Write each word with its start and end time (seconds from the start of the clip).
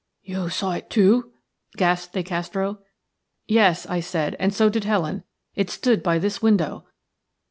"You 0.23 0.49
saw 0.49 0.71
it 0.71 0.89
too?" 0.89 1.31
gasped 1.77 2.15
De 2.15 2.23
Castro. 2.23 2.79
"Yes," 3.47 3.85
I 3.85 3.99
said, 3.99 4.35
"and 4.39 4.51
so 4.51 4.67
did 4.67 4.83
Helen. 4.83 5.23
It 5.53 5.69
stood 5.69 6.01
by 6.01 6.17
this 6.17 6.41
window." 6.41 6.85